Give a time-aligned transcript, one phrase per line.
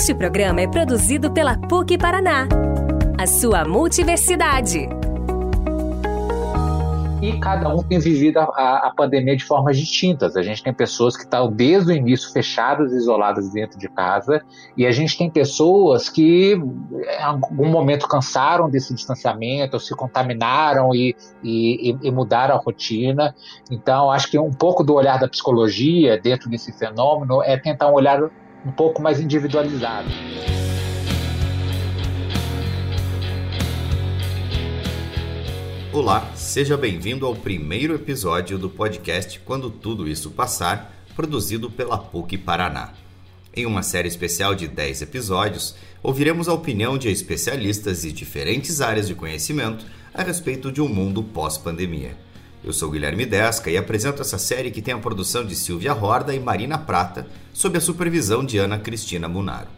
[0.00, 2.48] Este programa é produzido pela PUC Paraná,
[3.18, 4.88] a sua multiversidade
[7.20, 10.36] e cada um tem vivido a, a, pandemia de formas distintas.
[10.36, 14.42] A gente tem pessoas que estão desde o início fechadas, isoladas dentro de casa,
[14.74, 20.94] e a gente tem pessoas que em algum momento cansaram desse distanciamento, ou se contaminaram
[20.94, 21.14] e,
[21.44, 23.34] e, e mudaram a rotina.
[23.70, 27.94] Então, acho que um pouco do olhar da psicologia dentro desse fenômeno é tentar um
[27.94, 28.30] olhar
[28.64, 30.08] um pouco mais individualizado.
[35.92, 42.38] Olá, seja bem-vindo ao primeiro episódio do podcast Quando Tudo Isso Passar, produzido pela PUC
[42.38, 42.92] Paraná.
[43.54, 49.08] Em uma série especial de 10 episódios, ouviremos a opinião de especialistas de diferentes áreas
[49.08, 49.84] de conhecimento
[50.14, 52.16] a respeito de um mundo pós-pandemia.
[52.62, 56.34] Eu sou Guilherme Desca e apresento essa série que tem a produção de Silvia Horda
[56.34, 59.68] e Marina Prata, sob a supervisão de Ana Cristina Munaro.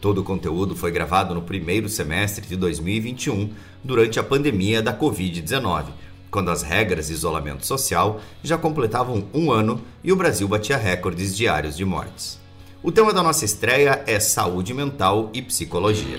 [0.00, 3.50] Todo o conteúdo foi gravado no primeiro semestre de 2021,
[3.82, 5.86] durante a pandemia da Covid-19,
[6.30, 11.36] quando as regras de isolamento social já completavam um ano e o Brasil batia recordes
[11.36, 12.40] diários de mortes.
[12.84, 16.18] O tema da nossa estreia é saúde mental e psicologia.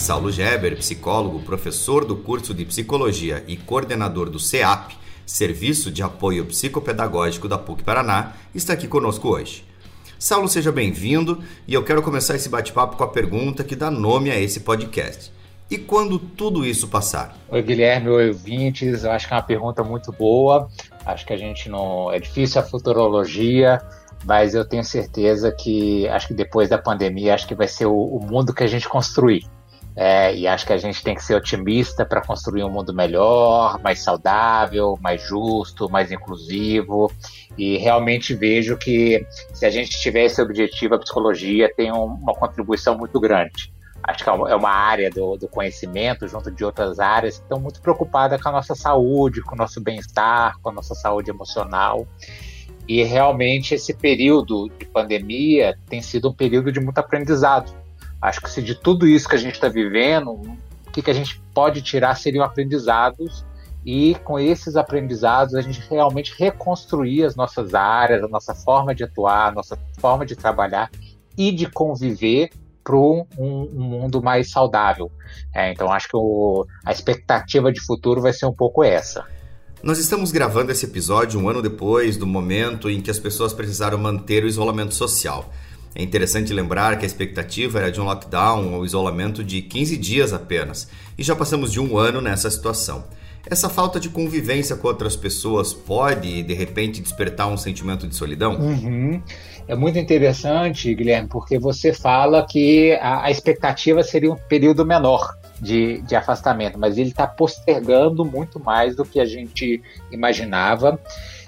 [0.00, 4.94] Saulo Geber, psicólogo, professor do curso de psicologia e coordenador do CEAP,
[5.26, 9.62] Serviço de Apoio Psicopedagógico da PUC Paraná, está aqui conosco hoje.
[10.18, 14.30] Saulo, seja bem-vindo e eu quero começar esse bate-papo com a pergunta que dá nome
[14.30, 15.30] a esse podcast.
[15.70, 17.36] E quando tudo isso passar?
[17.50, 19.04] Oi, Guilherme, oi, ouvintes.
[19.04, 20.70] Eu acho que é uma pergunta muito boa.
[21.04, 22.10] Acho que a gente não.
[22.10, 23.78] É difícil a futurologia,
[24.24, 27.94] mas eu tenho certeza que acho que depois da pandemia, acho que vai ser o,
[27.94, 29.44] o mundo que a gente construir.
[29.96, 33.78] É, e acho que a gente tem que ser otimista para construir um mundo melhor,
[33.82, 37.10] mais saudável, mais justo, mais inclusivo.
[37.58, 42.34] E realmente vejo que se a gente tiver esse objetivo, a psicologia tem um, uma
[42.34, 43.72] contribuição muito grande.
[44.02, 47.82] Acho que é, uma área do, do, conhecimento, junto de outras áreas, que estão muito
[47.82, 52.06] preocupadas com a nossa saúde, com o nosso bem-estar, com a nossa saúde emocional.
[52.88, 57.79] E realmente esse período de pandemia tem sido um período de muito aprendizado
[58.20, 61.14] Acho que se de tudo isso que a gente está vivendo, o que, que a
[61.14, 63.44] gente pode tirar seriam aprendizados
[63.84, 69.04] e com esses aprendizados a gente realmente reconstruir as nossas áreas, a nossa forma de
[69.04, 70.90] atuar, a nossa forma de trabalhar
[71.36, 72.50] e de conviver
[72.84, 75.10] para um, um, mundo mais saudável.
[75.54, 79.24] É, então acho que o, a expectativa de futuro vai ser um pouco essa.
[79.82, 83.96] Nós estamos gravando esse episódio um ano depois do momento em que as pessoas precisaram
[83.96, 85.50] manter o isolamento social.
[85.94, 90.32] É interessante lembrar que a expectativa era de um lockdown ou isolamento de 15 dias
[90.32, 93.04] apenas, e já passamos de um ano nessa situação.
[93.48, 98.56] Essa falta de convivência com outras pessoas pode, de repente, despertar um sentimento de solidão?
[98.60, 99.22] Uhum.
[99.66, 105.34] É muito interessante, Guilherme, porque você fala que a, a expectativa seria um período menor
[105.60, 111.00] de, de afastamento, mas ele está postergando muito mais do que a gente imaginava.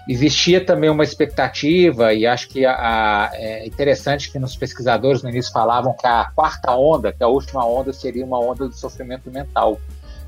[0.09, 5.29] Existia também uma expectativa, e acho que a, a, é interessante que nos pesquisadores no
[5.29, 9.31] início falavam que a quarta onda, que a última onda, seria uma onda do sofrimento
[9.31, 9.79] mental.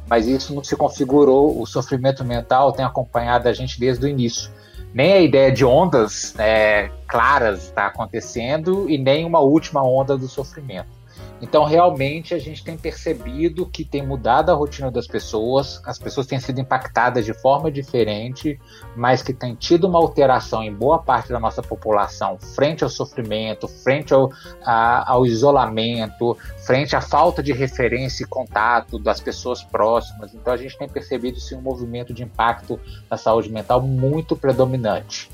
[0.08, 4.50] Mas isso não se configurou, o sofrimento mental tem acompanhado a gente desde o início.
[4.92, 10.28] Nem a ideia de ondas é, claras está acontecendo e nem uma última onda do
[10.28, 11.03] sofrimento.
[11.42, 16.26] Então, realmente, a gente tem percebido que tem mudado a rotina das pessoas, as pessoas
[16.26, 18.58] têm sido impactadas de forma diferente,
[18.96, 23.66] mas que tem tido uma alteração em boa parte da nossa população frente ao sofrimento,
[23.66, 24.30] frente ao,
[24.64, 30.32] a, ao isolamento, frente à falta de referência e contato das pessoas próximas.
[30.34, 32.78] Então, a gente tem percebido sim, um movimento de impacto
[33.10, 35.28] na saúde mental muito predominante.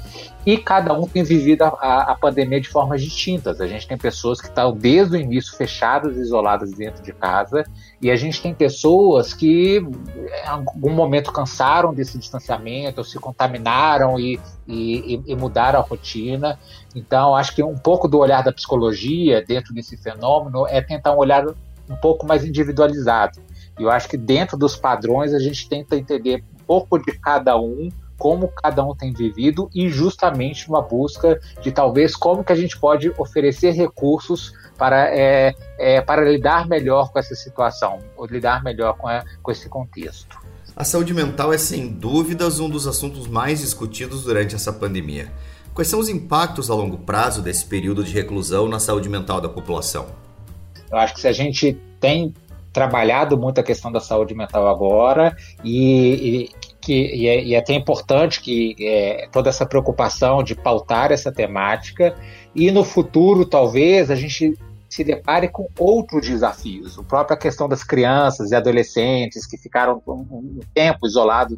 [0.47, 3.61] E cada um tem vivido a, a pandemia de formas distintas.
[3.61, 7.65] A gente tem pessoas que estão desde o início fechadas isoladas dentro de casa,
[8.01, 14.39] e a gente tem pessoas que em algum momento cansaram desse distanciamento, se contaminaram e,
[14.67, 16.59] e, e mudaram a rotina.
[16.95, 21.19] Então, acho que um pouco do olhar da psicologia dentro desse fenômeno é tentar um
[21.19, 23.41] olhar um pouco mais individualizado.
[23.79, 27.59] E eu acho que dentro dos padrões a gente tenta entender um pouco de cada
[27.59, 27.89] um
[28.21, 32.79] como cada um tem vivido e justamente uma busca de talvez como que a gente
[32.79, 38.97] pode oferecer recursos para, é, é, para lidar melhor com essa situação, ou lidar melhor
[38.97, 40.41] com, a, com esse contexto.
[40.75, 45.31] A saúde mental é sem dúvidas um dos assuntos mais discutidos durante essa pandemia.
[45.75, 49.51] Quais são os impactos a longo prazo desse período de reclusão na saúde mental da
[49.51, 50.07] população?
[50.91, 52.33] Eu acho que se a gente tem
[52.73, 56.51] trabalhado muito a questão da saúde mental agora e, e
[56.81, 61.31] que e é, e é até importante que é, toda essa preocupação de pautar essa
[61.31, 62.15] temática
[62.55, 64.57] e no futuro talvez a gente
[64.91, 66.99] se depare com outros desafios.
[66.99, 71.57] A própria questão das crianças e adolescentes que ficaram um, tempo isolados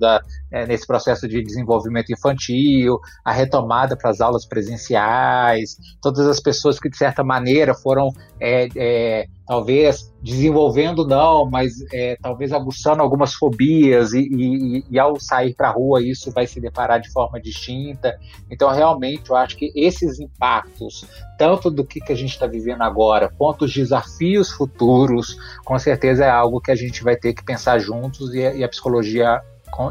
[0.51, 6.79] é, nesse processo de desenvolvimento infantil, a retomada para as aulas presenciais, todas as pessoas
[6.79, 13.35] que, de certa maneira, foram é, é, talvez desenvolvendo não, mas é, talvez aguçando algumas
[13.35, 17.41] fobias e, e, e ao sair para a rua isso vai se deparar de forma
[17.41, 18.17] distinta.
[18.51, 21.05] Então realmente eu acho que esses impactos,
[21.37, 26.25] tanto do que, que a gente está vivendo agora, quanto os desafios futuros, com certeza
[26.25, 29.41] é algo que a gente vai ter que pensar juntos e, e a psicologia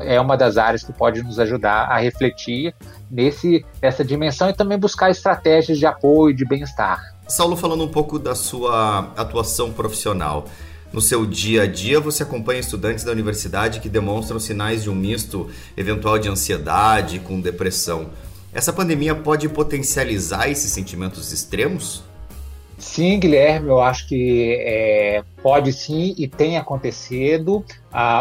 [0.02, 2.74] é uma das áreas que pode nos ajudar a refletir
[3.10, 7.11] nesse, nessa dimensão e também buscar estratégias de apoio, de bem-estar.
[7.32, 10.48] Saulo, falando um pouco da sua atuação profissional.
[10.92, 14.96] No seu dia a dia, você acompanha estudantes da universidade que demonstram sinais de um
[14.96, 18.10] misto eventual de ansiedade com depressão.
[18.54, 22.04] Essa pandemia pode potencializar esses sentimentos extremos?
[22.78, 27.64] Sim, Guilherme, eu acho que é, pode sim e tem acontecido.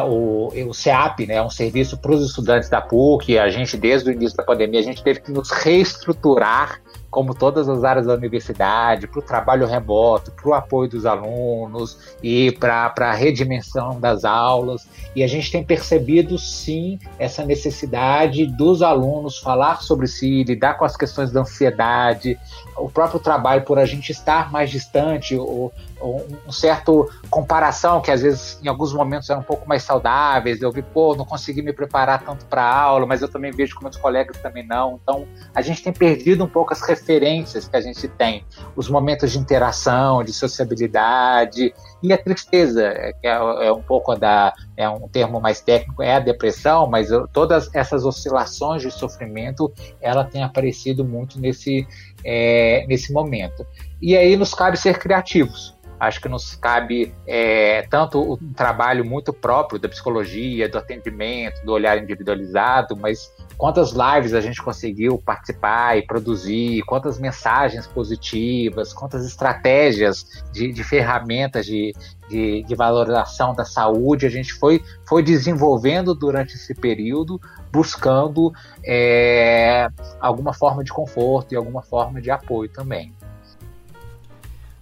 [0.09, 4.13] O, o CEAP, né, um serviço para os estudantes da PUC, a gente, desde o
[4.13, 6.81] início da pandemia, a gente teve que nos reestruturar
[7.11, 12.15] como todas as áreas da universidade, para o trabalho remoto, para o apoio dos alunos
[12.23, 14.87] e para a redimensão das aulas.
[15.15, 20.85] E a gente tem percebido, sim, essa necessidade dos alunos falar sobre si, lidar com
[20.85, 22.39] as questões da ansiedade,
[22.77, 28.11] o próprio trabalho por a gente estar mais distante, ou, ou um certo comparação que
[28.11, 30.63] às vezes em alguns momentos eram um pouco mais saudáveis.
[30.63, 33.77] Eu vi, pô, não consegui me preparar tanto para a aula, mas eu também vejo
[33.77, 34.99] que meus colegas também não.
[35.03, 38.45] Então a gente tem perdido um pouco as referências que a gente tem,
[38.77, 44.15] os momentos de interação, de sociabilidade e a tristeza, é, que é, é um pouco
[44.15, 48.91] da é um termo mais técnico, é a depressão, mas eu, todas essas oscilações de
[48.91, 51.87] sofrimento, ela tem aparecido muito nesse,
[52.25, 53.67] é, nesse momento.
[54.01, 55.79] E aí nos cabe ser criativos.
[56.01, 61.73] Acho que nos cabe é, tanto um trabalho muito próprio da psicologia, do atendimento, do
[61.73, 69.27] olhar individualizado, mas quantas lives a gente conseguiu participar e produzir, quantas mensagens positivas, quantas
[69.27, 71.95] estratégias de, de ferramentas de,
[72.31, 77.39] de, de, valorização da saúde a gente foi, foi desenvolvendo durante esse período,
[77.71, 78.51] buscando
[78.83, 79.87] é,
[80.19, 83.13] alguma forma de conforto e alguma forma de apoio também.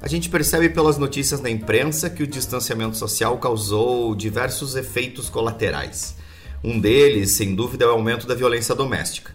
[0.01, 6.15] A gente percebe pelas notícias da imprensa que o distanciamento social causou diversos efeitos colaterais.
[6.63, 9.35] Um deles, sem dúvida, é o aumento da violência doméstica.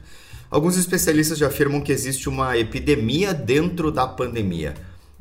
[0.50, 4.74] Alguns especialistas já afirmam que existe uma epidemia dentro da pandemia.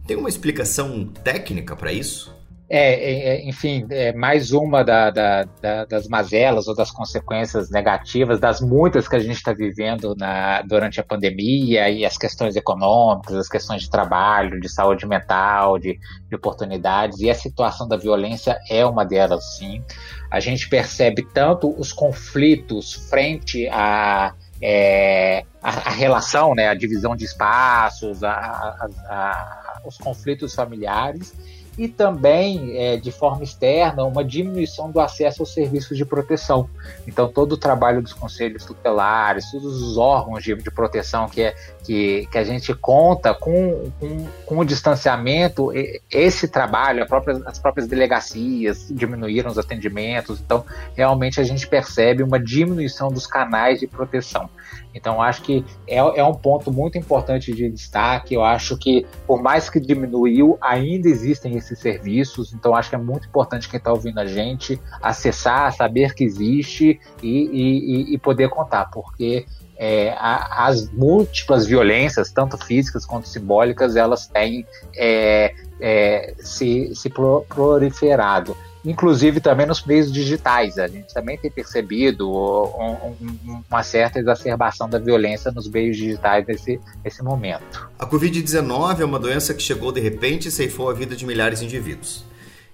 [0.07, 2.33] Tem uma explicação técnica para isso?
[2.69, 7.71] É, é, é, enfim, é mais uma da, da, da, das mazelas ou das consequências
[7.71, 12.57] negativas das muitas que a gente está vivendo na, durante a pandemia e as questões
[12.57, 15.99] econômicas, as questões de trabalho, de saúde mental, de,
[16.29, 19.83] de oportunidades, e a situação da violência é uma delas, sim.
[20.31, 24.33] A gente percebe tanto os conflitos frente a
[24.63, 31.33] é, a, a, relação, né, a divisão de espaços, a, a, os conflitos familiares
[31.77, 36.69] e também, é, de forma externa, uma diminuição do acesso aos serviços de proteção.
[37.07, 41.55] Então, todo o trabalho dos conselhos tutelares, todos os órgãos de, de proteção que, é,
[41.83, 45.71] que, que a gente conta com, com, com o distanciamento,
[46.11, 50.65] esse trabalho, própria, as próprias delegacias diminuíram os atendimentos, então,
[50.95, 54.49] realmente a gente percebe uma diminuição dos canais de proteção.
[54.95, 58.35] Então, acho que é, é um ponto muito importante de destaque.
[58.35, 62.53] Eu acho que, por mais que diminuiu, ainda existem esses serviços.
[62.53, 67.01] Então, acho que é muito importante quem está ouvindo a gente acessar, saber que existe
[67.23, 69.47] e, e, e poder contar, porque
[69.77, 77.11] é, a, as múltiplas violências, tanto físicas quanto simbólicas, elas têm é, é, se, se
[77.11, 80.79] proliferado inclusive também nos meios digitais.
[80.79, 86.47] A gente também tem percebido um, um, uma certa exacerbação da violência nos meios digitais
[86.47, 87.89] nesse, nesse momento.
[87.99, 91.61] A Covid-19 é uma doença que chegou de repente e ceifou a vida de milhares
[91.61, 92.25] de indivíduos.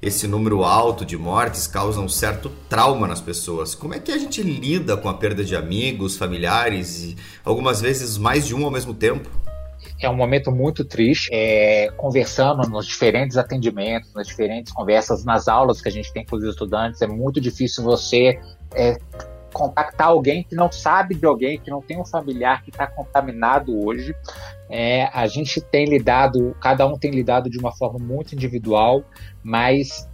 [0.01, 3.75] Esse número alto de mortes causa um certo trauma nas pessoas.
[3.75, 8.17] Como é que a gente lida com a perda de amigos, familiares e algumas vezes
[8.17, 9.29] mais de um ao mesmo tempo?
[10.01, 11.29] É um momento muito triste.
[11.33, 16.37] É, conversando nos diferentes atendimentos, nas diferentes conversas, nas aulas que a gente tem com
[16.37, 18.39] os estudantes, é muito difícil você
[18.75, 18.99] é,
[19.53, 23.77] contactar alguém que não sabe de alguém, que não tem um familiar que está contaminado
[23.85, 24.15] hoje.
[24.71, 29.03] É, a gente tem lidado, cada um tem lidado de uma forma muito individual,
[29.43, 30.09] mas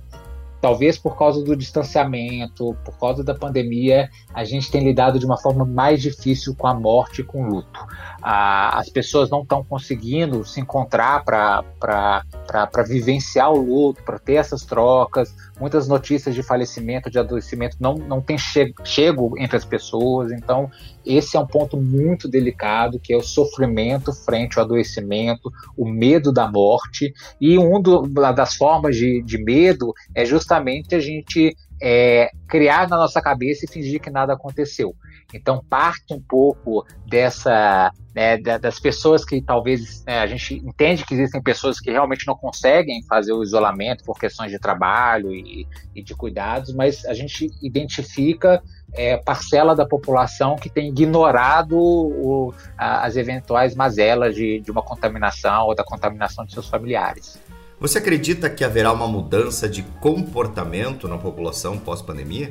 [0.65, 5.37] talvez por causa do distanciamento, por causa da pandemia, a gente tem lidado de uma
[5.37, 7.87] forma mais difícil com a morte e com o luto.
[8.23, 14.65] Ah, as pessoas não estão conseguindo se encontrar para vivenciar o luto, para ter essas
[14.65, 15.37] trocas.
[15.61, 20.33] Muitas notícias de falecimento, de adoecimento não, não tem che chego entre as pessoas.
[20.33, 20.71] Então,
[21.05, 26.33] esse é um ponto muito delicado, que é o sofrimento frente ao adoecimento, o medo
[26.33, 27.13] da morte.
[27.39, 33.21] E uma das formas de, de medo é justamente a gente é, criar na nossa
[33.21, 34.95] cabeça e fingir que nada aconteceu.
[35.33, 41.15] Então parte um pouco dessa né, das pessoas que talvez né, a gente entende que
[41.15, 46.03] existem pessoas que realmente não conseguem fazer o isolamento por questões de trabalho e, e
[46.03, 53.05] de cuidados, mas a gente identifica é, parcela da população que tem ignorado o, a,
[53.05, 57.43] as eventuais mazelas de, de uma contaminação ou da contaminação de seus familiares.
[57.85, 62.51] Você acredita que haverá uma mudança de comportamento na população pós-pandemia?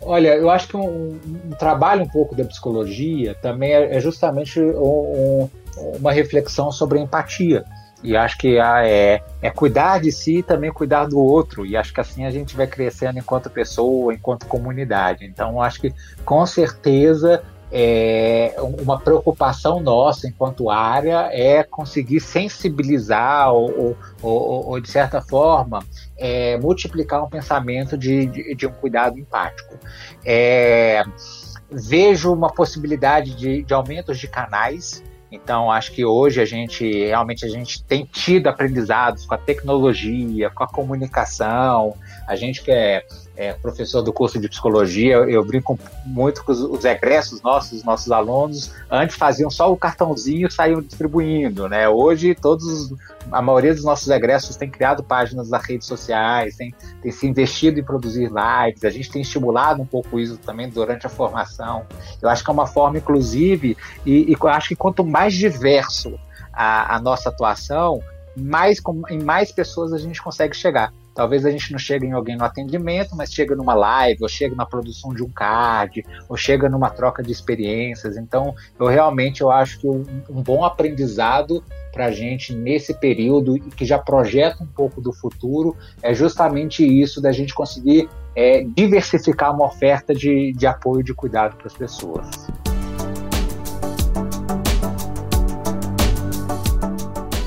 [0.00, 4.58] Olha, eu acho que um, um, trabalho um pouco da psicologia também é, é justamente
[4.58, 7.66] um, uma reflexão sobre a empatia.
[8.02, 11.66] E acho que é, é cuidar de si e também cuidar do outro.
[11.66, 15.26] E acho que assim a gente vai crescendo enquanto pessoa, enquanto comunidade.
[15.26, 15.92] Então, acho que
[16.24, 24.90] com certeza é, uma preocupação nossa enquanto área é conseguir sensibilizar ou, ou, ou de
[24.90, 25.84] certa forma,
[26.18, 29.78] é, multiplicar um pensamento de, de, de um cuidado empático.
[30.24, 31.02] É,
[31.70, 37.44] vejo uma possibilidade de, de aumentos de canais então, acho que hoje a gente realmente
[37.44, 41.94] a gente tem tido aprendizados com a tecnologia, com a comunicação.
[42.26, 43.04] A gente que é
[43.40, 47.84] é, professor do curso de psicologia, eu brinco muito com os, os egressos nossos, os
[47.84, 51.88] nossos alunos, antes faziam só o cartãozinho e saíam distribuindo, né?
[51.88, 52.92] Hoje, todos,
[53.32, 57.80] a maioria dos nossos egressos tem criado páginas nas redes sociais, tem, tem se investido
[57.80, 61.86] em produzir lives, a gente tem estimulado um pouco isso também durante a formação.
[62.20, 66.12] Eu acho que é uma forma, inclusive, e, e acho que quanto mais diverso
[66.52, 68.02] a, a nossa atuação,
[68.36, 70.92] mais, em mais pessoas a gente consegue chegar.
[71.14, 74.54] Talvez a gente não chegue em alguém no atendimento, mas chega numa live, ou chega
[74.54, 78.16] na produção de um card, ou chega numa troca de experiências.
[78.16, 81.62] Então, eu realmente eu acho que um, um bom aprendizado
[81.92, 86.84] para a gente nesse período e que já projeta um pouco do futuro é justamente
[86.84, 91.66] isso da gente conseguir é, diversificar uma oferta de, de apoio e de cuidado para
[91.66, 92.28] as pessoas.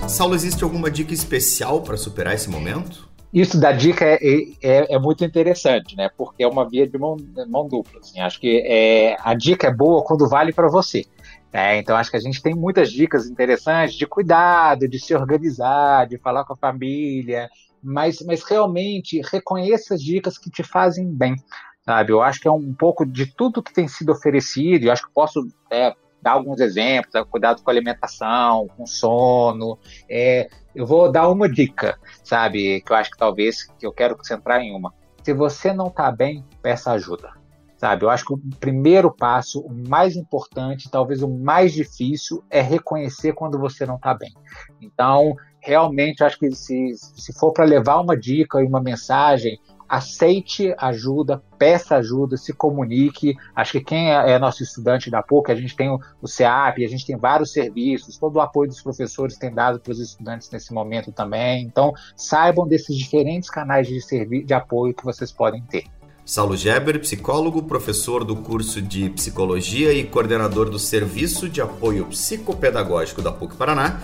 [0.07, 3.12] Saulo, existe alguma dica especial para superar esse momento?
[3.33, 4.19] Isso da dica é,
[4.61, 6.07] é, é, muito interessante, né?
[6.15, 7.99] Porque é uma via de mão, mão dupla.
[7.99, 8.19] Assim.
[8.19, 11.03] Acho que é, a dica é boa quando vale para você.
[11.51, 11.77] Né?
[11.77, 16.19] Então acho que a gente tem muitas dicas interessantes de cuidado, de se organizar, de
[16.19, 17.49] falar com a família,
[17.81, 21.35] mas, mas realmente reconheça as dicas que te fazem bem.
[21.83, 22.13] Sabe?
[22.13, 25.13] Eu acho que é um pouco de tudo que tem sido oferecido, e acho que
[25.13, 27.23] posso é, dar alguns exemplos, né?
[27.29, 29.77] cuidado com a alimentação, com sono.
[30.09, 34.17] É, eu vou dar uma dica, sabe, que eu acho que talvez que eu quero
[34.23, 34.93] centrar em uma.
[35.21, 37.31] Se você não está bem, peça ajuda.
[37.77, 42.61] Sabe, eu acho que o primeiro passo, o mais importante, talvez o mais difícil, é
[42.61, 44.33] reconhecer quando você não está bem.
[44.81, 49.59] Então, realmente, acho que se, se for para levar uma dica e uma mensagem,
[49.93, 53.35] aceite ajuda, peça ajuda, se comunique.
[53.55, 56.87] Acho que quem é, é nosso estudante da PUC, a gente tem o, CEAP, a
[56.87, 60.73] gente tem vários serviços, todo o apoio dos professores tem dado para os estudantes nesse
[60.73, 61.63] momento também.
[61.63, 65.83] Então, saibam desses diferentes canais de, de apoio que vocês podem ter.
[66.25, 73.21] Saulo Geber, psicólogo, professor do curso de Psicologia e coordenador do Serviço de Apoio Psicopedagógico
[73.21, 74.01] da PUC Paraná.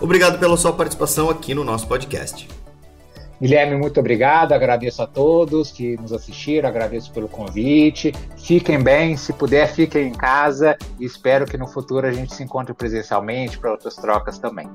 [0.00, 2.46] Obrigado pela sua participação aqui no nosso podcast.
[3.44, 4.52] Guilherme, muito obrigado.
[4.52, 8.10] Agradeço a todos que nos assistiram, agradeço pelo convite.
[8.38, 12.42] Fiquem bem, se puder, fiquem em casa e espero que no futuro a gente se
[12.42, 14.66] encontre presencialmente para outras trocas também.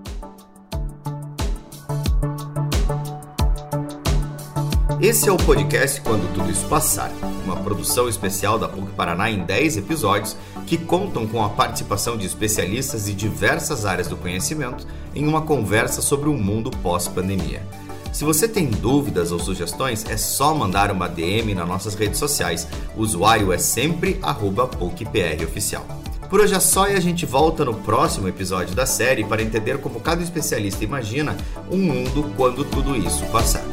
[5.02, 7.10] Esse é o podcast Quando Tudo Isso Passar,
[7.46, 12.28] uma produção especial da PUC Paraná em 10 episódios que contam com a participação de
[12.28, 14.86] especialistas de diversas áreas do conhecimento
[15.16, 17.64] em uma conversa sobre o mundo pós-pandemia.
[18.12, 22.68] Se você tem dúvidas ou sugestões, é só mandar uma DM nas nossas redes sociais.
[22.96, 24.20] O usuário é sempre
[24.78, 25.86] PUCPROficial.
[26.30, 29.80] Por hoje é só e a gente volta no próximo episódio da série para entender
[29.80, 31.36] como cada especialista imagina
[31.72, 33.64] um mundo quando tudo isso passar.